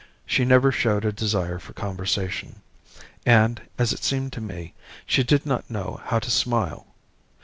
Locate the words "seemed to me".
4.03-4.73